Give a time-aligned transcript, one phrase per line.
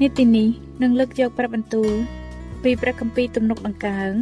[0.00, 0.48] នេតិនេះ
[0.82, 1.92] នឹងលើកយកព្រះបន្ទូល
[2.62, 4.12] ពីព្រះគម្ពីរទំនុកដង្កើង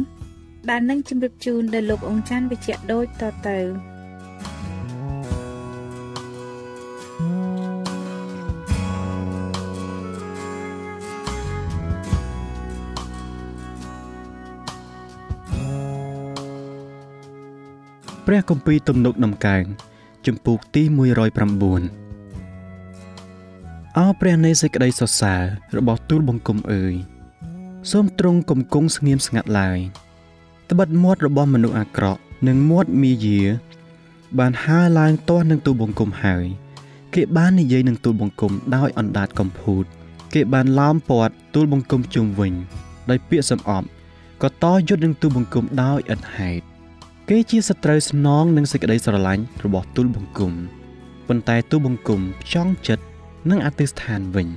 [0.69, 3.59] ដែលនឹងជម្រាបជូនដល់លោកអង្ចាន់វិជ្ជៈដូចតទៅ
[18.25, 19.63] ព្រះគម្ពីរទំនុកដំកើង
[20.25, 22.00] ជំពូកទី109
[23.99, 25.41] អោព្រះនៃសេចក្តីសរសើរ
[25.77, 26.93] របស់ទូលបង្គំអើយ
[27.91, 29.79] សូមទ្រង់គំគង់ស្ងៀមស្ងាត់ឡើយ
[30.69, 33.41] ត្បិតមាត់របស់មនុស្សអាក្រក់និងមាត់មាយា
[34.39, 36.45] បានហើរឡើងទាស់នឹងទូលបង្គំហើយ
[37.15, 39.83] គេបាននិយាយនឹងទូលបង្គំដោយអណ្ដាតកំភូត
[40.33, 42.53] គេបានឡោមព័ទ្ធទូលបង្គំជុំវិញ
[43.09, 43.87] ដោយពាក្យសំអប់
[44.41, 46.63] ក៏តយុទ្ធនឹងទូលបង្គំដោយឥតហេតុ
[47.29, 50.51] គេជាសត្រូវស្នងនឹងសេចក្តីស្រឡាញ់របស់ទូលបង្គំ
[51.27, 52.21] ប៉ុន្តែទូលបង្គំ
[52.53, 53.10] ចង់ចិត្ត
[53.49, 54.47] នឹងអតិស្ថានវិញ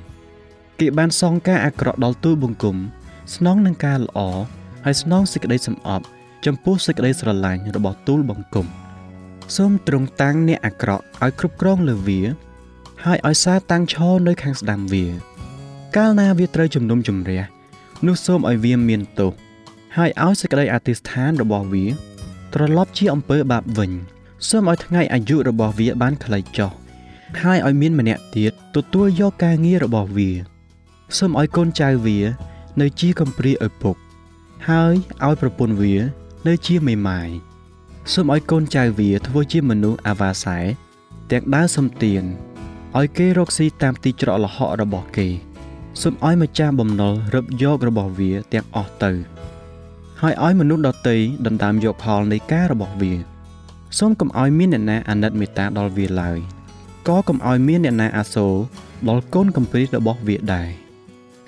[0.80, 2.76] គេបានសងការអាក្រក់ដល់ទូលបង្គំ
[3.34, 4.18] ស្នងនឹងការល្អ
[4.84, 6.04] ហើយស្នងសេចក្តីសំអប់
[6.46, 8.66] ចំពោះសេចក្តីស្រឡាញ់របស់ទូលបង្គំ
[9.56, 12.20] សូមទ្រង់តាំងអ្នកអាក្រក់ឲ្យគ្រប់គ្រងលើវា
[13.04, 15.06] ហើយឲ្យសារតាំងឈរនៅខាងស្ដាំវា
[15.96, 17.42] កាលណាវាត្រូវជំនុំជម្រះ
[18.06, 19.32] នោះសូមឲ្យវាមានទោស
[19.96, 21.84] ហើយឲ្យសេចក្តីអធិស្ឋានរបស់វា
[22.54, 23.90] ត្រឡប់ជាអំពើបាបវិញ
[24.48, 26.70] សូមឲ្យថ្ងៃអាយុរបស់វាបានខ្លីចុះ
[27.42, 30.30] ហើយឲ្យមានម្នាក់ទៀតទទួលយកការងាររបស់វា
[31.18, 32.18] សូមឲ្យកូនចៅវា
[32.80, 33.96] នៅជាកំព្រាឪពុក
[34.68, 35.94] ហើយឲ្យប្រពន្ធវា
[36.48, 37.28] នៅជាមេម៉ាយ
[38.12, 40.58] សូមឲ្យកូនចៅវាធ្វើជាមនុស្សអាវ៉ាសែ
[41.30, 42.22] ទាំងដើរសំទៀន
[42.98, 45.28] ឲ្យគេរកស៊ីតាមទីច្រកលហករបស់គេ
[46.02, 49.12] សូមឲ្យម្ចាស់បំណុលរឹបយករបស់វាទាំងអស់ទៅ
[50.20, 51.16] ហើយឲ្យមនុស្សដទៃ
[51.46, 53.12] ដណ្ដើមយកផលនៃការរបស់វា
[53.98, 56.38] សូមកុំឲ្យមានអ្នកណាអាណិតមេត្តាដល់វាឡើយ
[57.08, 58.54] ក៏កុំឲ្យមានអ្នកណាអាសូរ
[59.08, 60.68] ដល់កូនកំព្រារបស់វាដែរ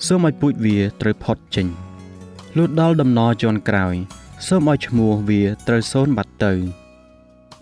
[0.07, 1.67] សូមឲ្យពូជវាត្រូវផុតចេញ
[2.57, 3.95] លុះដល់ដំណរជាន់ក្រោយ
[4.47, 6.53] សូមឲ្យឈ្មោះវាត្រូវសូន្យបាត់ទៅ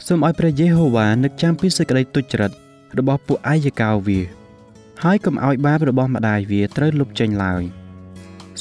[0.06, 2.52] សូមឲ្យព្រះយេហូវ៉ានឹកចាំពីសេចក្តីទុច្ចរិត
[2.98, 4.20] របស់ពួកអាយកោវា
[5.02, 7.62] ហើយកុំឲ្យបាបរបស់ម្ដាយវាត្រូវលុបចេញឡើយ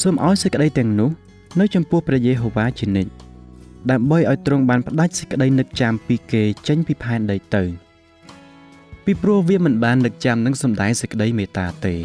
[0.01, 1.09] សូមឲ្យសេចក្តីទាំងនោះ
[1.59, 3.11] នៅចំពោះព្រះយេហូវ៉ាជានិច្ច
[3.91, 7.82] ដើម្បីឲ្យទ្រង់បានផ្ដាច់សេចក្តីនឹកចាំពីគេចេញពីផែនដីទៅ
[9.05, 11.95] ពីព្រោះវាមិនបាននឹកចាំនឹងសម្ដែងសេចក្តីមេត្តាទេ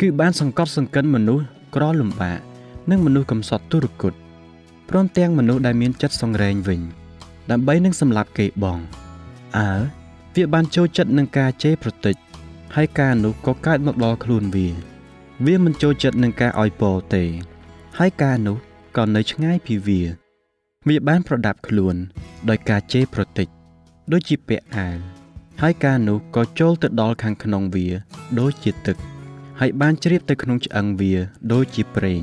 [0.00, 1.44] គឺបានសង្កត់សង្កិនមនុស្ស
[1.74, 2.38] ក្រលំបាក
[2.90, 4.14] និងមនុស្សកំសត់ទុរគត
[4.88, 6.80] ព្រមទាំងមនុស្សដែលមានចិត្តសង្រេងវិញ
[7.50, 8.78] ដើម្បីនឹងសម្លាប់គេបង
[9.56, 9.70] អើ
[10.34, 12.16] វាបានចូលចិត្តនឹងការជេរប្រតិច
[12.74, 14.68] ហើយការនោះក៏កើតមកដល់ខ្លួនវា
[15.46, 17.24] វាមិនចូលចិត្តនឹងការឲ្យពរទេ
[17.98, 18.56] ហើយការនោះ
[18.96, 20.02] ក៏នៅឆ្ងាយពីវា
[20.88, 21.96] វាបានប្រដាប់ខ្លួន
[22.48, 23.48] ដោយការជេរប្រតិច
[24.12, 25.13] ដូចជាពាក់អាវ
[25.62, 27.86] ហើយការនោះក៏ចូលទៅដល់ខាងក្នុងវា
[28.40, 28.96] ដូចជាទឹក
[29.60, 31.14] ហើយបានជ្រាបទៅក្នុងឆ្អឹងវា
[31.52, 32.22] ដូចជាប្រេង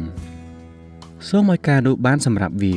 [1.27, 2.75] សូមឲ្យការនោះបានសម្រាប់វា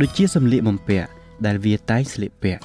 [0.00, 1.08] ដូចជាសម្លៀកបំពាក់
[1.46, 2.62] ដែលវាតែងស្លៀកពាក់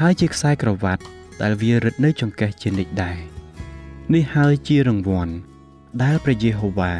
[0.00, 1.02] ហើយជាខ្សែក្រវ៉ាត់
[1.42, 3.18] ដែលវារឹតនៅចង្កេះជានិច្ចដែរ
[4.14, 5.34] នេះហើយជារង្វាន់
[6.02, 6.92] ដែលព្រះយេហូវ៉ា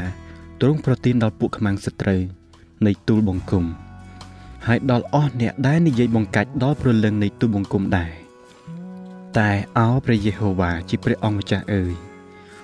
[0.61, 2.23] ទ្រង់ប្រទានដល់ពួកខ្មាំងសត្រូវ
[2.87, 3.65] នៃទូលបង្គំ
[4.67, 8.22] ហើយដល់អស់អ្នកដែលនិយាយបង្កាច់ដល់ព្រលឹងនៃទូលបង្គំដែរ
[9.39, 11.93] តែអោព្រះយេហូវ៉ាជាព្រះអង្គម្ចាស់អើយ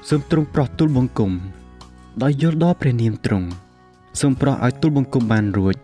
[0.08, 1.32] សូមទ្រង់ប្រោះទូលបង្គំ
[2.22, 3.48] ដោយយល់ដល់ព្រះនាមទ្រង់
[4.20, 5.74] សូមប្រោះឲ្យទូលបង្គំបានរួច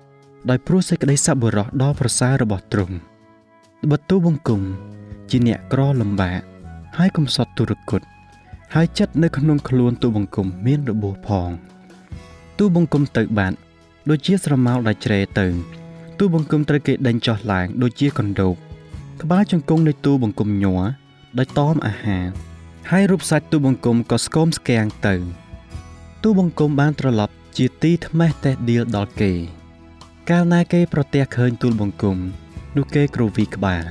[0.51, 2.95] ដោយព្រោះសេចក្តីសប្បុរសដ៏ប្រសើររបស់ទ្រង់
[3.85, 4.61] ត្បិតទូលបង្គំ
[5.31, 6.41] ជាអ្នកក្រលំបាក
[6.97, 8.03] ហើយកំសត់ទុរគត
[8.75, 11.51] ហើយចិត្តនៅក្នុងខ្លួនទូលបង្គំមានរបួសផង
[12.59, 13.57] ទូលបង្គំទៅបាត់
[14.11, 15.47] ដូចជាស្រមោលដែលជ្រេទៅ
[16.19, 18.55] ទូលបង្គំត្រូវគេដេញចុះឡើងដូចជាកណ្ដូប
[19.23, 20.83] ក្បាលជង្គង់នៃទូលបង្គំញ័រ
[21.39, 22.27] ដោយតមអាហារ
[22.91, 25.15] ហើយរូបសាច់ទូលបង្គំក៏ស្គមស្គាំងទៅ
[26.23, 29.33] ទូលបង្គំបានត្រឡប់ជាទីថ្មេះតេះដៀលដល់គេ
[30.31, 32.17] កាលណាគេប្រទះឃើញទូលបង្គំ
[32.77, 33.85] នោះគេគ្រវីក្បាល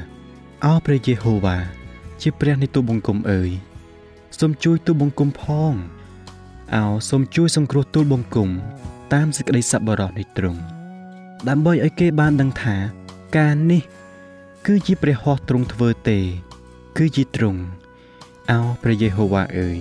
[0.66, 1.58] អោព្រះយេហូវ៉ា
[2.22, 3.52] ជាព្រះនៃទូលបង្គំអើយ
[4.40, 5.74] សូមជួយទូលបង្គំផង
[6.76, 8.50] អោសូមជួយសង្គ្រោះទូលបង្គំ
[9.14, 10.60] តាមសេចក្តីសប្បុរសនៃទ្រង់
[11.50, 12.76] ដើម្បីឲ្យគេបានដឹងថា
[13.38, 13.82] ការនេះ
[14.68, 16.20] គឺជាព្រះហស្ថទ្រង់ធ្វើទេ
[16.98, 17.62] គឺជាទ្រង់
[18.52, 19.78] អោព្រះយេហូវ៉ាអើយ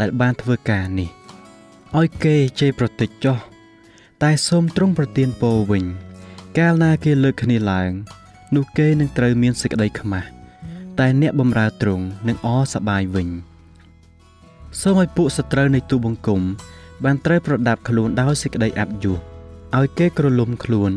[0.00, 1.10] ដែលបានធ្វើការនេះ
[1.98, 3.38] ឲ្យគេជ័យប្រតិចចោះ
[4.22, 5.84] តែសូមទ្រង់ប្រទានពរវិញ
[6.58, 7.90] កាលណាគេលើកគ្នាឡើង
[8.54, 10.28] នោះគេនឹងត្រូវមានសេចក្តីខ្មាស់
[10.98, 13.28] តែអ្នកបំរើទ្រង់នឹងអសប្បាយវិញ
[14.80, 16.40] សូមឲ្យពួកសត្រូវនៃទូបង្គំ
[17.04, 19.18] បានត្រូវប្រដាប់ខ្លួនដោយសេចក្តីអាប់យួរ
[19.78, 20.90] ឲ្យគេក្រលុំខ្លួន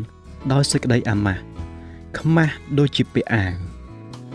[0.52, 1.53] ដោយសេចក្តីអាម៉ាស់
[2.20, 3.54] ខ្មាស់ដូចជាពាក្យអាវ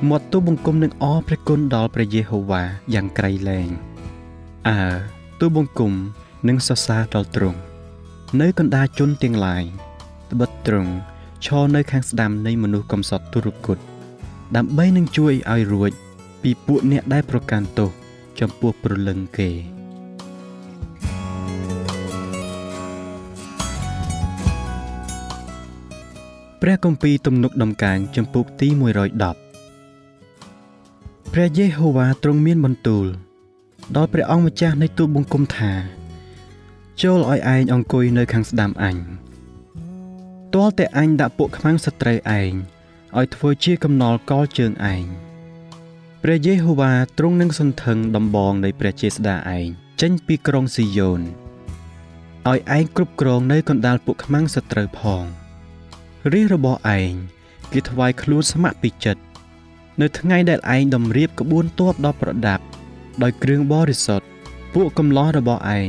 [0.08, 2.62] មាត់ទូបង្គំនឹងអរព្រះគុណដល់ព្រះយេហូវ៉ា
[2.94, 3.68] យ៉ាងក្រៃលែង
[4.68, 4.80] អើ
[5.40, 5.92] ទូបង្គំ
[6.48, 7.58] និងសរសើរដល់ទ្រង់
[8.40, 9.64] នៅកណ្ដាលជនទាំងឡាយ
[10.30, 10.92] ត្បិតទ្រង់
[11.44, 13.78] ឈរនៅខាងស្ដាំនៃមនុស្សកំសត់ទុរគត
[14.56, 15.90] ដើម្បីនឹងជួយឲ្យរួច
[16.42, 17.90] ពីពួកអ្នកដែលប្រកាន់ទោស
[18.40, 19.50] ចំពោះព្រលឹងគេ
[26.62, 28.68] ព្រះគម្ពីរទំនុកដំកើងចំពុកទី
[29.64, 33.06] 110ព្រះយេហូវ៉ាទ្រង់មានបន្ទូល
[33.96, 35.72] ដល់ព្រះអង្គម្ចាស់នៃទូលបង្គំថា
[37.02, 38.96] ចូលឲ្យឯងអង្គុយនៅខាងស្ដាំអញ
[40.54, 42.52] ទាល់តែអញដាក់ពួកខ្មាំងសត្រូវឯង
[43.18, 45.04] ឲ្យធ្វើជាកំណល់កលជើងឯង
[46.22, 49.66] ព្រះយេហូវ៉ាទ្រង់នឹងសន្ធឹងដំបងនៃព្រះចេស្តាឯង
[50.00, 51.20] ចេញពីក្រុងស៊ីយ៉ូន
[52.48, 55.24] ឲ្យឯងគ្រប់គ្រងនៅកណ្ដាលពួកខ្មាំងសត្រូវផង
[56.32, 57.12] រាជរបស់ឯង
[57.72, 59.22] គេថ្វាយខ្លួនស្ម័គ្រពីចិត្ត
[60.00, 62.64] នៅថ្ងៃដែលឯងតម្រៀបក្បួនទ័ពដ៏ប្រដាប់
[63.22, 64.26] ដោយគ្រឿងបរិសុទ្ធ
[64.74, 65.88] ពួកកំឡោះរបស់ឯង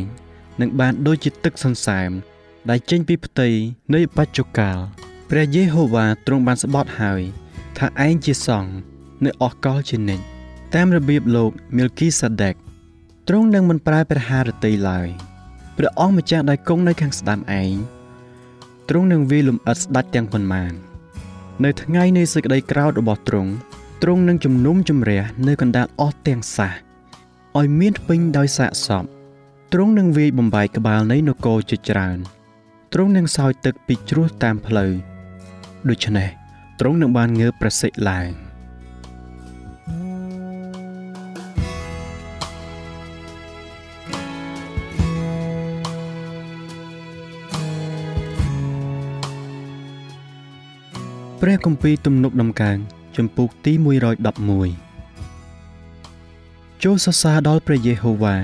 [0.61, 2.11] នឹងបានដូចជាទឹកសន្សើម
[2.69, 3.49] ដែលចេញពីផ្ទៃ
[3.93, 4.77] នៃបច្ចុប្កាល
[5.29, 7.21] ព្រះយេហូវ៉ាទ្រង់បានស្បត់ហើយ
[7.77, 8.71] ថាឯងជាសង្ឃ
[9.25, 10.25] នៅអស់កលជានិច្ច
[10.75, 12.55] តាមរបៀបលោកមីលគីសាដេក
[13.27, 15.07] ទ្រង់នឹងមិនប្រែព្រះハរតីឡើយ
[15.77, 17.73] ព្រះអង្គម្ចាស់ដែលគង់នៅខាងស្ដាំឯង
[18.89, 20.73] ទ្រង់នឹងវាលំអិតស្ដាច់ទាំងប៉ុន្មាន
[21.63, 23.51] នៅថ្ងៃនៃសេចក្តីក្រោធរបស់ទ្រង់
[24.01, 26.71] ទ្រង់នឹងជំនុំជម្រះនៅកណ្ដាលអស់ទាំងសះ
[27.57, 29.03] ឲ្យមានពេញដោយសាកសព
[29.73, 32.17] ទ្រង់នឹងវាយបំបាយក្បាលនៃនគរជាច្រើន
[32.93, 34.91] ទ្រង់នឹងសោយទឹកពីជ្រោះតាមផ្លូវ
[35.89, 36.29] ដូច្នេះ
[36.79, 38.48] ទ្រង់នឹងបានងើបប្រសិទ្ធឡើង
[51.49, 52.77] ព្រះគម្ពីរទំនុកដំកើង
[53.17, 53.73] ចំពុកទី
[54.87, 58.35] 111ចូលសរសើរដល់ព្រះយេហូវ៉ា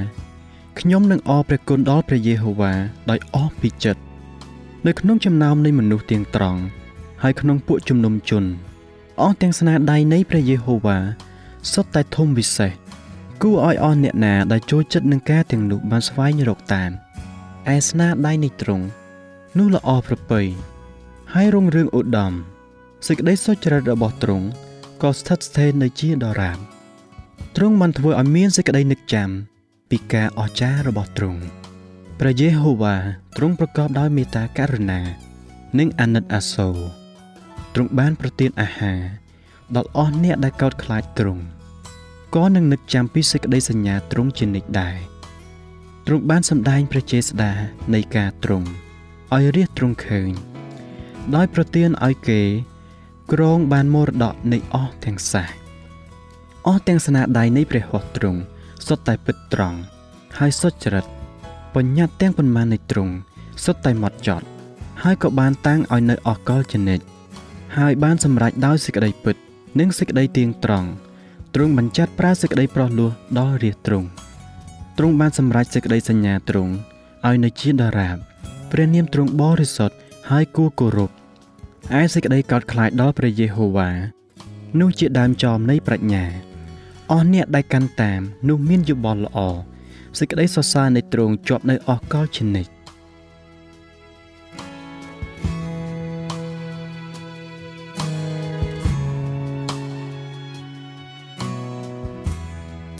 [0.79, 2.73] ខ្ញុំនឹងអរព្រះគុណដល់ព្រះយេហូវ៉ា
[3.09, 4.01] ដោយអស់ពីចិត្ត
[4.87, 6.61] នៅក្នុងចំណោមនៃមនុស្សទាំងត្រង់
[7.23, 8.43] ហើយក្នុងពួកជំនុំជន
[9.21, 10.97] អស់ទាំងស្នាដៃនៃព្រះយេហូវ៉ា
[11.71, 12.71] សុទ្ធតែធំវិសេស
[13.41, 16.91] គួរឲ្យអស់អ្នកណាដែលចូលចិត្តនឹងការទាំងនោះបានស្វែងរកតាម
[17.73, 18.85] ឯស្នាដៃនៃទ្រង់
[19.57, 20.41] នោះល្អប្រពៃ
[21.33, 22.35] ហើយរុងរឿងឧត្តម
[23.07, 24.47] សេចក្តីសុចរិតរបស់ទ្រង់
[25.03, 26.57] ក៏ស្ថិតស្ថេរនៅជាដរាប
[27.55, 29.29] ទ្រង់បានធ្វើឲ្យមានសេចក្តីនឹកចាំ
[29.89, 31.41] ពីការអស្ចារ្យរបស់ទ្រង់
[32.19, 32.95] ព្រះយេហូវ៉ា
[33.37, 35.01] ទ្រង់ប្រកបដោយមេត្តាករុណា
[35.79, 36.77] និងអាណិតអាសូរ
[37.73, 39.01] ទ្រង់បានប្រទានអាហារ
[39.75, 41.43] ដល់អស់អ្នកដែលកោតខ្លាចទ្រង់
[42.35, 44.97] ក៏នឹងនឹកចាំពីសេចក្តីសញ្ញាទ្រង់ជានិច្ចដែរ
[46.05, 47.53] ទ្រង់បានសម្ដែងព្រះចេស្តា
[47.93, 48.67] នៃការទ្រង់
[49.33, 50.31] ឲ្យរះទ្រង់ឃើញ
[51.35, 52.41] ដោយប្រទានឲ្យគេ
[53.33, 55.47] ក្រងបានមរតកនៃអស់ទាំងសះ
[56.67, 58.39] អស់ទាំងស្នាដៃនៃព្រះហស្ថទ្រង់
[58.87, 59.77] សុទ្ធតែពិតត្រង់
[60.37, 61.05] ហើយសុចរិត
[61.75, 63.13] បញ្ញត្តិទាំងប៉ុន្មាននៃទ្រង់
[63.63, 64.45] សុទ្ធតែម៉ត់ចត់
[65.03, 66.99] ហើយក៏បានតាំងឲ្យនៅអកលចនិច
[67.77, 69.35] ហើយបានសម្រេចដោយសេចក្តីពិត
[69.79, 70.89] និងសេចក្តីទៀងត្រង់
[71.55, 74.07] ទ្រង់បញ្ចាត់ប្រើសេចក្តីប្រោះលោះដល់រាជទ្រង់
[74.97, 76.73] ទ្រង់បានសម្រេចសេចក្តីសញ្ញាទ្រង់
[77.27, 78.17] ឲ្យនៅជាតារាប
[78.71, 79.95] ព្រះនាមទ្រង់បរិសុទ្ធ
[80.29, 81.11] ហើយគួរគោរព
[81.93, 83.89] ឯសេចក្តីកោតខ្លាចដល់ព្រះយេហូវ៉ា
[84.79, 86.25] នោះជាដើមចមនៃប្រាជ្ញា
[87.11, 89.37] អស់អ្នកដែលកាន់តាមនោះមានយោបល់ល្អ
[90.19, 92.71] សេចក្តីសរសើរនៃទ្រង់ជាប់នៅអស់កលជានិច្ច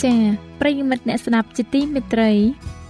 [0.04, 0.20] ចា៎
[0.60, 2.32] ប្រិយមិត្តអ្នកស្ដាប់ជាទីមេត្រី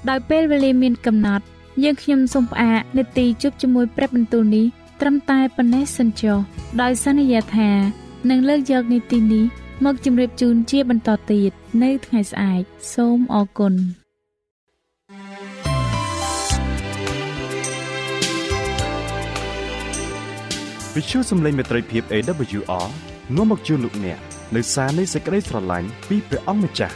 [0.09, 1.45] ដោយពេលវេលាមានកំណត់
[1.83, 4.67] យើងខ្ញុំសូមផ្អាកនាទីជប់ជាមួយព្រឹបបន្ទូលនេះ
[5.07, 6.37] ត្រឹមតែប៉ុណ្ណេះសិនចុះ
[6.81, 7.69] ដោយសន្យាថា
[8.29, 9.45] នឹងលើកយកនីតិនេះ
[9.85, 11.51] មកជម្រាបជូនជាបន្តទៀត
[11.83, 12.61] នៅថ្ងៃស្អែក
[12.93, 13.73] សូមអរគុណ
[20.95, 22.87] វិទ្យុសំឡេងមេត្រីភាព AWR
[23.35, 24.19] នាំមកជូនលោកអ្នក
[24.55, 26.95] នៅសារនៃសេចក្តីស្រឡាញ់ពីព្រះអង្គម្ចាស់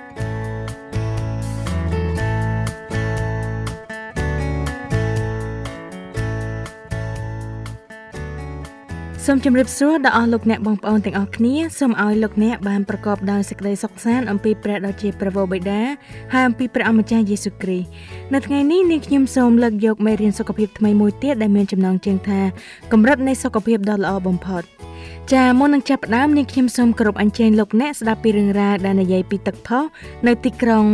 [9.27, 15.81] សូមជម្រាបសួរដល់អស់លោកអ្នកបងប្អូនទាំងអស់គ្នាសូមឲ្យលោកអ្នកបានប្រកបដោយសេចក្តីសុខសាន្តអំពីព្រះដ៏ជាព្រះវរបិតា
[16.33, 17.87] ហើយអំពីព្រះអម្ចាស់យេស៊ូវគ្រីស្ទ
[18.33, 22.41] នៅថ្ងៃនេះនាងខ្ញុំសូមលើកយកមេរៀនសុខភាពថ្មីមួយទៀតដែលមានចំណងជើងថា
[22.91, 24.63] កម្រិតនៃសុខភាពដ៏ល្អបំផុត
[25.33, 29.83] ចាមុននឹងចាប់ផ្ដើមនាងខ្ញុំសូមគោរពអញ្ជើញលោកអ្នកស្ដាប់ពីរឿងរ៉ាវដែលនិយាយពីទឹកផុស
[30.27, 30.85] នៅទីក្រុង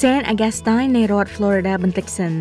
[0.00, 2.34] San Augustine នៃរដ្ឋ Florida បន្តិចសិន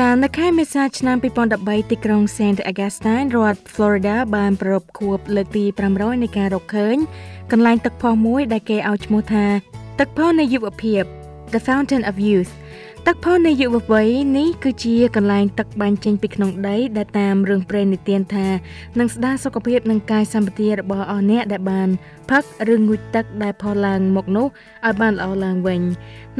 [0.00, 1.16] ចានៅខែមេសាឆ្នាំ
[1.54, 6.96] 2013ទីក្រុង Saint Augustine រដ្ឋ Florida បានប្រពខួបលើកទី500នៃការរកឃើញ
[7.50, 9.46] កន្លែងទឹកផុសមួយដែលគេឲ្យឈ្មោះថា
[9.98, 11.02] ទឹកផុសនៃយុវភាព
[11.52, 12.52] The Fountain of Youth
[13.08, 14.08] ទឹកផុសនៃយុវវ័យ
[14.38, 18.48] នេះគឺជាកន្លែងទឹកបាញ់ចេញពីក្នុងដីដែលតាមរឿងព្រេងនិទានថា
[18.98, 21.88] នឹងស្ដារសុខភាពនិងកាយសម្បទារបស់អស់អ្នកដែលបាន
[22.30, 25.80] ផឹកឬងូតទឹកដែលផុសឡើងមកនោះឲ្យបានល្អឡើងវិញ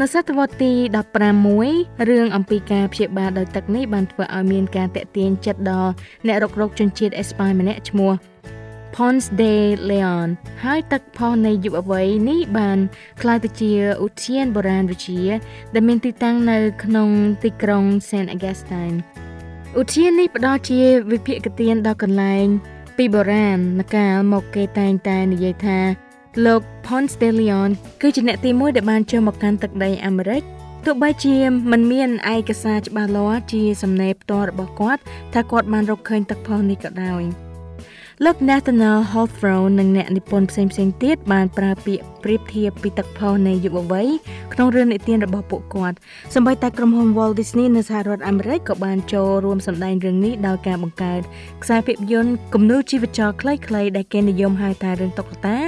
[0.01, 0.73] នៅសតវត្សទី
[1.09, 1.69] 15មួយ
[2.09, 5.91] រឿងអំពីការព្យាបាលដោយទឹកនេះបានធ្វើឲ្យមានការតាក់ទាញចិត្តដល់
[6.27, 8.13] អ្នករករកជនជាតិអេស្ប៉ាញម្នាក់ឈ្មោះ
[8.97, 9.55] Ponce de
[9.89, 10.29] Leon
[10.65, 12.79] ហើយទឹកផុសនៃយុវវ័យនេះបាន
[13.21, 13.73] ក្លាយទៅជា
[14.05, 15.27] ឧទ្យានបុរាណវិទ្យា
[15.75, 17.09] ដែលមានទីតាំងនៅក្នុង
[17.45, 18.93] ទីក្រុង San Agustin
[19.81, 20.81] ឧទ្យាននេះផ្ដល់ជា
[21.13, 22.47] វិភាគទានដល់កន្លែង
[22.97, 23.59] ពីបុរាណ
[23.97, 25.79] កាលមកគេតែងតែនិយាយថា
[26.47, 27.71] លោក Ponce de Leon
[28.03, 30.43] គឺជាអ្នកទី1ដែលបានចូលមកកាន់ទឹកដីអាមេរិក
[30.85, 31.37] ទោះបីជា
[31.73, 35.01] មិនមានឯកសារច្បាស់លាស់ជាសំណេរផ្ទាល់របស់គាត់
[35.35, 37.25] ថាគាត់បានរកឃើញទឹកផុសនេះក៏ដោយ។
[38.23, 44.09] លោក Nathaniel Hawthorne និងអ្នកនិពន្ធផ្សេងៗទៀតបានប្រើពាក្យប្រៀបធៀបពីទឹកផុសនៃយុវវ័យ
[44.55, 45.97] ក្នុងរឿងនិទានរបស់ពួកគាត់
[46.35, 51.21] សម្បីតែក្រុមហ៊ុន Walt Disney នៅសហរដ្ឋអាមេរិកក៏បានចូលរួមសម្ដែងរឿងនេះដោយការបង្កើត
[51.63, 55.59] ខ្សែភាពយន្តគំនូរជីវចលខ្លីៗដែលគេនិយមហៅថារឿងតុក្កតា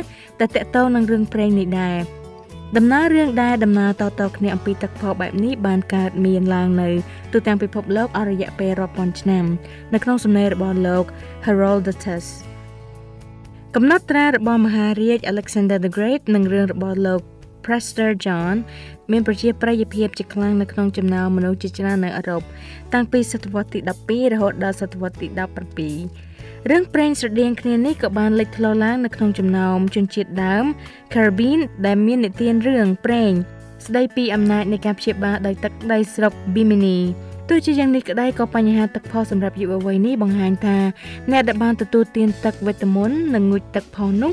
[0.40, 2.25] ដែលតាក់ទងនឹងរឿងព្រេងនេះដែរ
[2.74, 6.88] ដំណើររឿងដែលដំណើរតទៅគ្នាអំពីទឹកផុសបែបនេះបានកើតមានឡើងនៅ
[7.32, 9.44] ទូទាំងពិភពលោកអស់រយៈពេលរាប់ពាន់ឆ្នាំ
[9.94, 11.04] នៅក្នុងសំណេររបស់លោក
[11.46, 12.26] Herodotus
[13.74, 17.20] កំណត់ត្រារបស់មហារាជ Alexander the Great និងរឿងរបស់លោក
[17.64, 18.56] Prester John
[19.12, 22.42] មានប្រជាប្រិយភាពជាខ្លាំងនៅក្នុងចំណោមមនុស្សជាច្រើននៅអឺរ៉ុប
[22.94, 25.26] តាំងពីសតវត្សទី12រហូតដល់សតវត្សទី
[25.84, 26.35] 17
[26.70, 30.64] រឿងព្រេងស្រដៀងគ្នានេះក៏បានលេចធ្លោឡើងនៅក្នុងចំណោមជនជាតិដើម
[31.12, 33.32] Caribbean ដែលមាននិទានរឿងព្រេង
[33.86, 36.98] ស្ដីពីអំណាចនៃការព្យាបាលដោយទឹកដីស្រុក Bimini
[37.48, 40.78] ទោះជាយ៉ាងនេះក្តីក៏បញ្ហាទឹកផុសសម្រាប់យុវវ័យនេះបង្ហាញថា
[41.30, 44.32] អ្នកដែលបានទទួលទានទឹកវេទមន្តនិងងូតទឹកផុសនោះ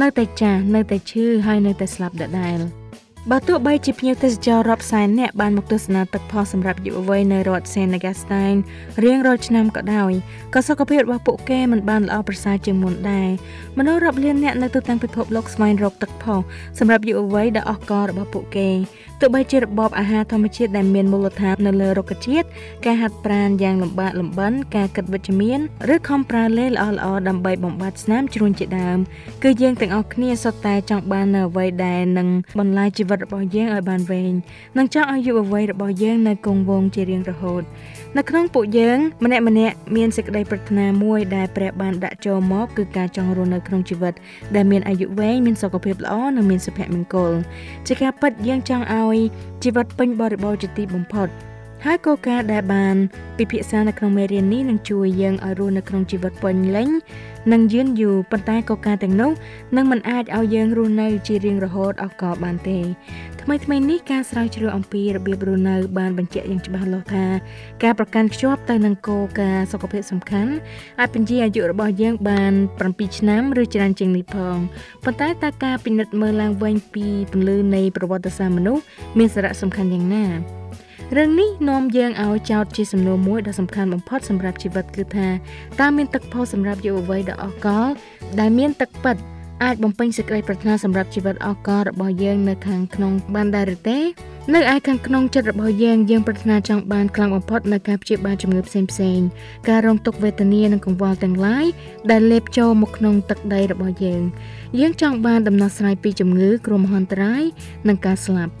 [0.00, 2.60] នៅតែចាស់នៅតែឈឺហើយនៅតែស្លាប់ដដែល។
[3.30, 8.54] បើទោះបីជាភ្ញៀវទេសចររាប់សែននាក់បានមកទស្សនាទឹកផុសសម្រាប់យុវវ័យនៅរដ្ឋ San Agustin
[9.04, 10.12] រៀងរាល់ឆ្នាំក៏ដោយ
[10.54, 13.28] ក៏សុខភាពរបស់ពួកគេមិនបានល្អប្រសើរជាងមុនដែរ
[13.78, 16.40] មនុស្សរាប់លាននាក់នៅទូទាំងពិភពលោកស្វែងរកទឹកផុស
[16.78, 18.68] សម្រាប់យុវវ័យដ៏អស្ចារ្យរបស់ពួកគេ
[19.24, 22.46] ទោះបីជារបបអាហារធម្មជាតិដែលមានមូលដ្ឋាននៅលើរុក្ខជាតិ
[22.84, 25.58] ការហាត់ប្រាណយ៉ាងលំបាកលំបិនការគិតវិជ្ជមាន
[25.94, 28.98] ឬខំប្រើលេល្អៗដើម្បីបំបត្តិស្នាមជ្រួញជាដើម
[29.42, 34.32] គឺយើងទាំងអស់គ្នាសុទ្ធតែចង់បាននៅអ្វីដែលនឹងបន្លាយជីវិតរបស់យើងឲ្យបានវែង
[34.78, 37.62] និងចង់ឲ្យយុវវ័យរបស់យើងនៅគង់វង្សជារៀងរហូត
[38.18, 44.14] នៅក្នុងពួកយើងម្នាក់ម្នាក់មានសេចក្តីប្រាថ្នាមួយដែលព្រះបានដាក់ចូលមកគឺការចង់រស់នៅក្នុងជីវិត
[44.54, 47.32] ដែលមានអាយុវែងមានសុខភាពល្អនិងមានសុភមង្គល
[47.86, 49.18] ជាការពិតយើងចង់ឲ្យ
[49.64, 51.28] ជីវិតពេញបរិបូរណ៍ជាទីបំផុត
[51.86, 52.96] ហើយគោលការណ៍ដែលបាន
[53.38, 56.88] ពិភាក្សានៅក្នុងមេរៀននេះនឹងជួយយើងឲ្យរស់នៅក្នុងជីវិតពេញលេញ
[57.52, 59.30] និងយឺនយូរប៉ុន្តែគោលការណ៍ទាំងនោះ
[59.76, 62.78] នឹងមិនអាចឲ្យយើងរស់នៅជារៀងរហូតអកលបានទេ
[63.44, 67.24] ថ្មីថ្មីនេះការស្រាវជ្រាវអំពីរបៀបរស់នៅបានបញ្ជាក់យ៉ាងច្បាស់លាស់ថា
[67.82, 70.52] ការប្រកាន់ខ្ជាប់ទៅនឹងគោលការណ៍សុខភាពសំខាន់
[71.00, 72.52] អាចបញ្ជាអាយុរបស់យើងបាន
[72.86, 74.56] 7ឆ្នាំឬច្រើនជាងនេះផង
[75.04, 78.82] ប៉ុន្តែតើការពិនិត្យមើលឡើងវិញពីពន្លឺនៃប្រវត្តិសាស្ត្រមនុស្ស
[79.18, 80.24] មានសារៈសំខាន់យ៉ាងណា
[81.16, 85.28] រឿងនេះនាំយើងឲ្យចោទជាសំណួរមួយដ៏សំខាន់បំផុតសម្រាប់ជីវិតគឺថា
[85.80, 87.88] តើមានទឹកផុសសម្រាប់យុវវ័យដ៏អកល
[88.40, 89.16] ដែលមានទឹកពិត
[89.62, 93.98] អាចបំពេញសេចក្តីប្រាថ្នាសម្រាប់ជីវិតអកលរបស់យើងនៅខាងក្នុងបានដែរឬទេ
[94.54, 99.20] នៅឯខាងក្នុងចិត្តរបស់យើងយើងប្រាថ្នាចង់បានខ្លាំងបំផុតនៅការព្យាបាលជំងឺផ្សេងផ្សេង
[99.68, 101.66] ការរងទុក្ខវេទនានិងកង្វល់ទាំងឡាយ
[102.10, 104.22] ដែលលេបចូលមកក្នុងទឹកដីរបស់យើង
[104.80, 107.42] យើងចង់បានដំណោះស្រាយពីជំងឺគ្រោះមហន្តរាយ
[107.88, 108.52] និងការស្លាប់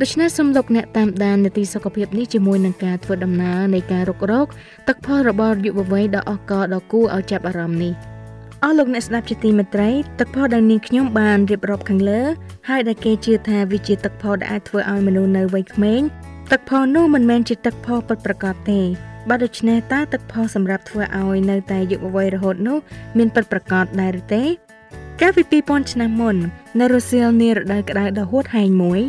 [0.00, 4.46] ដូច្នេះសូមលោកអ្នកតាមដាននីតិសុខភាពនេះជាមួយនឹងការធ្វើដំណើរនៃការរុករក
[4.88, 8.17] ទឹកផលរបស់យុវវ័យដ៏អស្ចារ្យដ៏គួរឲ្យចាប់អារម្មណ៍នេះ
[8.64, 12.20] អស់លោកអ្នកស្ដាប់ជាទីមេត្រីទឹកផលដែលនាងខ្ញុំបានរៀបរាប់ខាងលើ
[12.68, 16.00] ហើយដែលគេជឿថាវាជាទឹកផលដែលអាចធ្វើឲ្យមនុស្សនៅវ័យក្មេង
[16.50, 18.80] ទឹកផលនោះមិនមែនជាទឹកផលពិតប្រាកដទេ
[19.28, 22.78] បើដូច្នេះតើទឹកផលសម្រាប់ធ្វើឲ្យនៅតែយុវវ័យរហូតនោះ
[23.18, 24.42] មានពិតប្រាកដដែរឬទេ
[25.20, 26.36] កាលពី2000ឆ្នាំមុន
[26.80, 29.00] នៅរុស្ស៊ីលនារដូវក្តៅដ៏ហួតហែងមួយ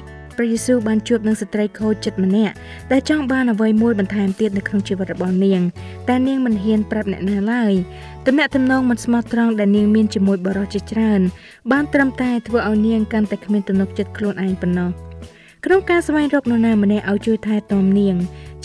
[0.41, 2.53] ព្រះយេស៊ូវបានជួបនឹងស្ត្រីខូចចិត្តម្នាក់
[2.91, 5.61] ដែលចង់បានអ្វីមួយបន្ថែមទៀតនៅក្នុងជីវិតរបស់នាង
[6.07, 7.73] តែនាងមិនហ៊ានប្រាប់អ្នកណាឡើយ
[8.25, 11.21] ទំនាក់ទំនងមិនស្មោះត្រង់ដែលនាងមានជាមួយបរិសុទ្ធជាច្រើន
[11.71, 14.89] បានត្រឹមតែធ្វើឲ្យនាងកាន់តែគ្មានទំនុកចិត្តខ្លួនឯងប៉ុណ្ណោះ
[15.65, 18.15] ក្នុងការស្វែងរកនរណាម្នាក់ឲ្យជួយថែទាំនាង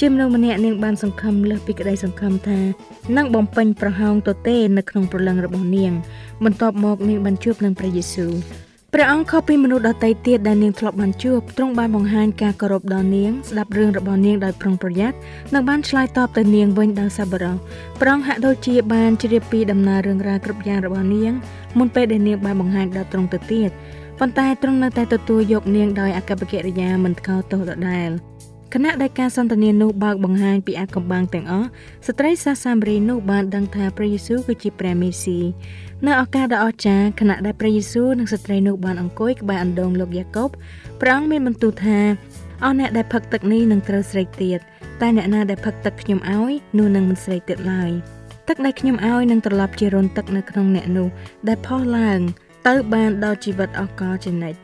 [0.01, 2.59] ជាមនុស្សម្នាក់នាងបានសង្ឃឹមលើសពីក្តីសង្ឃឹមថា
[3.17, 5.93] នឹងបំពេញប្រហោងទទេនៅក្នុងព្រលឹងរបស់នាង
[6.45, 8.33] បន្ទាប់មកនាងបានជួបនឹងព្រះយេស៊ូវ
[8.97, 15.17] ព្រះអង្គខុសពីមនុស្សដទៃទៀតដែលនាងធ្លាប់បានជួបទ្រង់បានបង្ហាញការគោរពដល់នាងស្ដាប់រឿងរបស់នាងដោយប្រុងប្រយ័ត្ន
[15.55, 17.55] និងបានឆ្លើយតបទៅនាងវិញដោយសប្បុរស
[18.01, 21.33] ព្រះអង្គហាក់ដូចជាបានជ្រាបពីដំណើររឿងរ៉ាវគ្រប់យ៉ាងរបស់នាង
[21.79, 23.71] មុនពេលដែលនាងបានបង្ហាញដល់ទ្រង់ទៅទៀត
[24.19, 28.34] ប៉ុន្តែទ្រង់នៅតែទទួលយកនាងដោយអកប្បកិរិយាមិនថ្កោលទោសដដែល
[28.77, 31.69] ខណៈដែលការសន្ទនានោះបើកបង្ហាញពីអាកំបាំងទាំងអស់
[32.07, 35.39] ស្ត្រីសាសាមារីនោះបានដឹងថាព្រះយេស៊ូវគឺជាព្រះមេស៊ី
[36.07, 40.51] នៅឱកាសដ៏អស្ចារ្យខណៈដែលព្រះយេស៊ូវនិងស្ត្រីនោះបានអង្គុយក្បែរអណ្ដូងលោកយ៉ាកុប
[41.01, 41.99] ព្រះអង្គមានបន្ទូលថា
[42.65, 44.61] អស់អ្នកដែលផឹកទឹកនេះនឹងត្រូវស្រេកទៀត
[45.01, 47.91] តែអ្នកណាដែលផឹកទឹកខ្ញុំឲ្យនោះនឹងមិនស្រេកទៀតឡើយ
[48.49, 51.09] ទឹកដែលខ្ញុំឲ្យនឹងត្រឡប់ជារន្ធទឹកនៅក្នុងអ្នកនោះ
[51.49, 52.21] ដែលផុសឡើង
[52.67, 54.59] ទៅបានដល់ជីវិតអកលជានិច្ច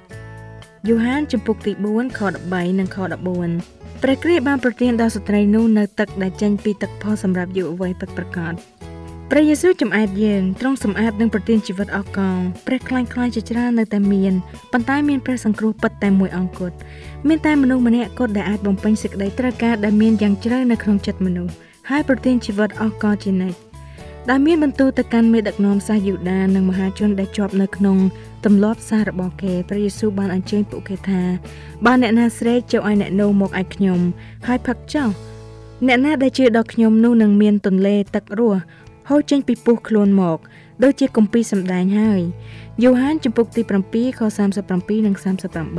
[0.89, 2.21] យូហានចំពុកទី4ខ
[2.51, 8.53] 13និងខ14 ព្រះគ្រីស្ទបានប្រទានដល់ស្ត្រីនោះនៅទឹកដែលចេញពីទឹកផុសសម្រាប់យុវវ័យពិតប្រាកដ
[9.31, 14.33] ព្រះយេស៊ូវចំអែតយើងទ្រង់សម្អាតនិងប្រទានជីវិតអកលព្រះខ្លាញ់ខ្លាយជាច្រើននៅតែមាន
[14.73, 16.77] ប៉ុន្តែមានព្រះសង្គ្រោះពិតតែមួយអង្គគត់
[17.29, 21.53] មានតែមនុស្សម្នាក់គត់ដែលអាចបំពេញសេចក្តីត្រូវការដែលមានយ៉ាងជ្រៅនៅក្នុងចិត្តមនុស្ស
[21.91, 23.59] ហើយប្រទានជីវិតអកលជានិច្ច
[24.31, 27.97] ដែលមានបន្ទូលទៅកាន់មេដឹកនាំសាសយូដានិងមហាជនដែលជាប់នៅក្នុង
[28.45, 31.23] ទម្លាប់សាររបស់គេព្រះយេស៊ូវបានអញ្ជើញពួកគេថា
[31.85, 34.01] បើអ្នកណាស្រែកចូលឲ្យអ្នកនោះមកឲ្យខ្ញុំ
[34.47, 35.09] ហើយផឹកចោះ
[35.87, 38.61] អ្នកណាដែលជឿដល់ខ្ញុំនោះនឹងមានទន្លេទឹករស់
[39.09, 40.39] ហូរចេញពីពោះខ្លួនមក
[40.83, 42.23] ដូចជាគម្ពីរសម្ដែងហើយ
[42.85, 44.21] យូហានចំពុកទី7ខ
[44.59, 45.15] 37និង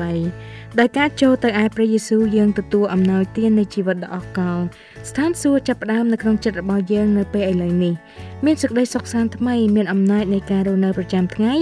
[0.08, 4.64] 38ដោយការចូលទៅឯព្រះយេស៊ូវយើងទទួលអំណោយទាននៃជីវិតដ៏អស្ចារ្យ
[5.10, 7.94] ស្ថានសួគ៌ចាប់ផ្ដើមនៅក្នុងចិត្តរបស់យើងនៅពេលឥឡូវនេះ
[8.46, 11.54] មានសេចក្តីសុខសាន្តថ្មីមានអំណាចនៃការរស់នៅប្រចាំថ្ងៃ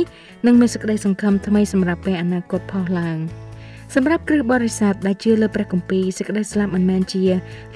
[0.45, 3.17] និងមានសេចក្តីសង្ឃឹមថ្មីសម្រាប់ពេលអនាគតផុសឡើង
[3.95, 7.23] សម្រាប់គ្រឹះបរិស័ទដែលជឿលើព្រះគម្ពីរសេចក្តីស្លាប់មិនមែនជា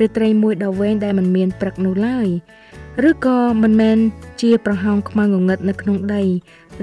[0.03, 2.27] ឬត្រីមួយដ៏វែងដែលមិនមានព្រឹកនោះឡើយ
[3.09, 3.97] ឬក៏មិនមែន
[4.41, 6.23] ជាប្រហោងខ្មៅងងឹតនៅក្នុងដី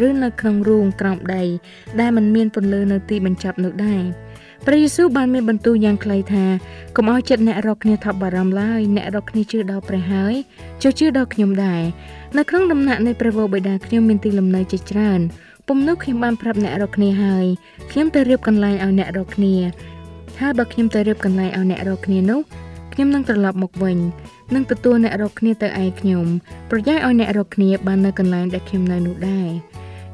[0.07, 1.42] ឬនៅក្នុងរូងក្រោមដី
[2.01, 4.03] ដែលមិនមានពន្លឺនៅទីបញ្ចប់នោះដែរ
[4.66, 6.44] ព្រះយេស៊ូវបានមានបន្ទូលយ៉ាងខ្លីថា
[6.96, 10.35] កុំឲ្យចិត្តអ្នករកគ្នាថប់បារម្ភឡើយអ្នករកគ្នាជឿដល់ព្រះហើយ
[10.83, 11.83] ជឿជឿដល់ខ្ញុំដែរ
[12.38, 15.20] នៅក្នុងដំណាក់នៃព្រះវរបិតាខ្ញុំមានទីលំនៅជាច្រើន
[15.66, 17.46] ពុំនោះខ្ញុំបានប្រាប់អ្នករកគ្នាហើយ
[17.90, 19.55] ខ្ញុំទៅរៀបកន្លែងឲ្យអ្នករកគ្នា
[20.40, 22.40] ហើយបើខ្ញុំទៅរៀបកន្លែងឲ្យអ្នករកគ្នានោះ
[23.01, 23.99] ខ្ញុំនឹងត្រឡប់មកវិញ
[24.55, 26.27] និងទទួលអ្នករកគ្នាទៅឯខ្ញុំ
[26.71, 29.49] ប្រយ័ត្នឲ្យអ្នករកគ្នាបាននៅកន្លែងដែលខ្ញុំនៅនោះដែរ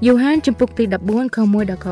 [0.07, 1.89] យូហានចំពុកទី14ខ1ដល់ខ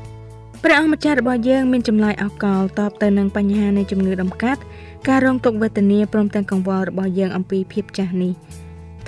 [0.00, 4.60] 3ព្រះអង្គម្ចាស់របស់យើងមានចម្លើយអកលតបទៅនឹងបញ្ហានៃជំងឺដំកាត់
[5.08, 8.32] ការរងទុក្ខវេទនាព្រមទាំងកង្វល់របស់យើងអំពីភាពចាស់នេះ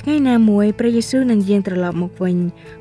[0.00, 2.36] ថ្ងៃណាមួយព្រះយេស៊ូវនឹងយាងត្រឡប់មកវិញ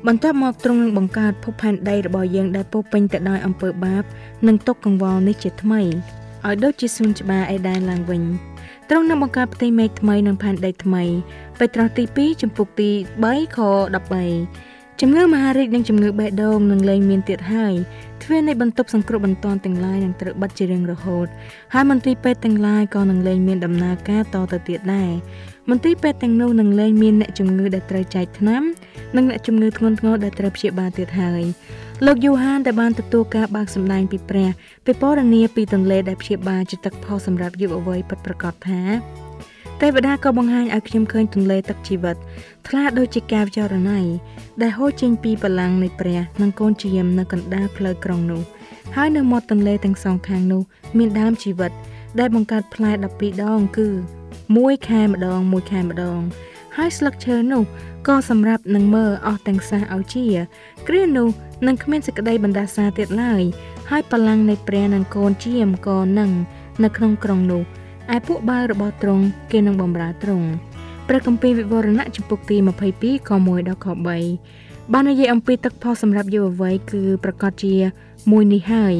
[0.06, 4.04] បន្ទាប់មកទ្រង់នឹងបង្កើតភពផែនដីរបស់យើងដែលពោពេញទៅដោយអំពើបាប
[4.46, 5.82] និងទុក្ខកង្វល់នេះជាថ្មី
[6.46, 8.22] ឲ្យដូចជាសួនច្បារអេដែនឡើងវិញ
[8.88, 11.04] ទ្រង់នឹងបង្កើតផ្ទៃមេឃថ្មីនិងផែនដីថ្មី
[11.58, 12.90] ពេត្រុសទី2ចំពុកទី
[13.24, 13.58] 3ខ
[14.34, 17.74] 13ជំងឺមហារីកនិងជំងឺបេះដូងនឹងលែងមានទៀតហើយ
[18.22, 21.26] ទ្វារនៃបន្ទប់សង្គ្រោះបន្ទាន់ទាំងឡាយនឹងត្រូវបិទជារៀងរហូត
[21.74, 25.10] ហើយមន្ទីរពេទ្យទាំងឡាយក៏នឹងលែងមានដំណើរការតទៅទៀតដែរ
[25.70, 28.62] មន្ទីរពេទ្យទាំងនោះនឹងលែងមានអ្នកជំងឺដែលត្រូវចែកថ្នាំ
[29.16, 31.42] និងអ្នកជំងឺធ្ងន់ធ្ងរដែលត្រូវព្យាបាលទៀតហើយ
[32.04, 34.48] លោកយូហានដែលបានទទួលការបើកសម្ដែងពីព្រះ
[34.84, 38.80] ពីពរនីពីទន្លេដែលព្យាបាលជាទឹកផុសសម្រាប់យុវវ័យពិតប្រាកដថា
[39.80, 42.16] ទេវតាក៏បង្ហាញឲ្យខ្ញុំឃើញទន្លេទឹកជីវិត
[42.68, 44.00] ថ្លាដូចជាកែវចរណៃ
[44.62, 48.42] ដែលហូរចេញពីបលាំងនៃព្រះនិងកូនជាមនៅកណ្ដាលផ្លូវក្រុងនោះ
[48.96, 50.62] ហើយនៅមាត់ទន្លេទាំងសងខាងនោះ
[50.98, 51.72] មានដើមជីវិត
[52.18, 53.88] ដែលបង្កើតផ្លែ12ដងគឺ
[54.56, 56.20] មួយខែម្ដងមួយខែម្ដង
[56.76, 57.62] ហើយស្លឹកឈើនោះ
[58.06, 60.26] ក៏សម្រាប់នឹងមើលអស់ទាំងសះឲ្យជា
[60.88, 61.28] គ្រានោះ
[61.66, 63.42] នឹងគ្មានសេចក្តីបណ្ដាសាទៀតឡើយ
[63.90, 66.30] ហើយបលាំងនៃព្រះនិងកូនជាមក៏នឹង
[66.84, 67.62] នៅក្នុងក្រុងនោះ
[68.14, 70.48] ឯពួកបាវរបស់ទ្រង់គេនឹងបំរើទ្រង់
[71.08, 72.56] ព្រះគម្ពីរវិវរណៈចំពុកទី
[72.92, 73.86] 22ខ1ដល់ខ
[74.40, 77.74] 3បាននិយាយអំពីទឹកផុសសម្រាប់យុវវ័យគឺប្រកាសជា
[78.32, 78.94] មួយនេះហើយ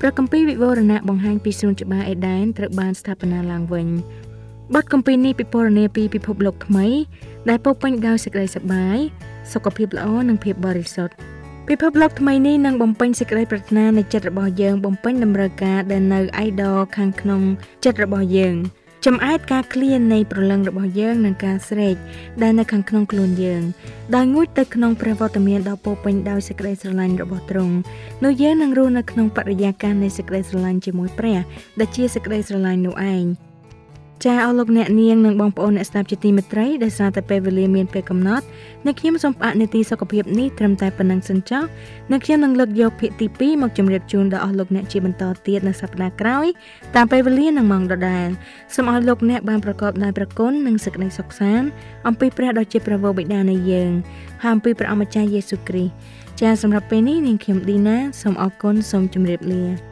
[0.00, 3.86] ព្រះគម្ពីរវិវរណៈបង្ហាញពីសួនច្បារអេដែនត្រូវបានស្ថាបនាឡើងវិញ
[4.74, 6.86] បទគម្ពីរនេះពិពណ៌នាពីពិភពលោកថ្មី
[7.48, 8.98] ដែលពោពេញដោយសេចក្តីសប្បាយ
[9.52, 11.14] សុខភាពល្អនិងភាពបរិសុទ្ធ
[11.68, 17.42] ពិភពលោកថ្មីនេះនឹងបំពេញសេចក្តីប្រាថ្នានៃចិត្តរបស់យើងបំពេញតម្រូវការដែលនៅអៃដលខាងក្នុង
[17.84, 18.56] ចិត្តរបស់យើង
[19.06, 21.96] ចំអែតការឃ្លាននៃប្រលឹងរបស់យើងនិងការស្រេក
[22.42, 23.62] ដែលនៅខាងក្នុងខ្លួនយើង
[24.14, 27.74] ដោយងូតទៅក្នុងព្រះវត្តមានដ៏ពោពេញដោយសេចក្តីស្រឡាញ់របស់ទ្រង់
[28.24, 31.38] នោះយើងនឹងរស់នៅក្នុងបរិយាកាសនៃសេចក្តីស្រឡាញ់ជាមួយព្រះ
[31.80, 33.24] ដែលជាសេចក្តីស្រឡាញ់នោះឯង
[34.24, 38.44] ចាអស់លោកអ្នកនាងនិងបងប្អូនអ្នកស្ដាប់ជាទីមេត្រីដែលសារតែពេលវេលាមានពេលកំណត់
[38.84, 41.62] អ្នកខ្ញុំសូមផ្អាកនីតិសុខភាពនេះត្រឹមតែប៉ុណ្ណឹងសិនចុះ
[42.10, 46.46] អ្នកខ្ញុំនឹងលើកយកភាគទី2មកជម្រាបជូនដល់អស់លោកអ្នកជាបន្តទៀតនៅសប្តាហ៍ក្រោយ
[46.94, 48.28] តាមពេលវេលានិងម៉ោងដដែល
[48.74, 51.68] សូមឲ្យលោកអ្នកបានប្រកបដោយព្រះគុណនិងសេចក្តីសុខសាន្ត
[52.08, 53.92] អំពីព្រះដ៏ជាព្រះវរបិតានៃយើង
[54.42, 55.92] ហើយអំពីព្រះអម្ចាស់យេស៊ូវគ្រីស្ទ
[56.40, 59.91] ចាសម្រាប់ពេលនេះនាងខ្ញុំឌីណាសូមអរគុណសូមជម្រាបលា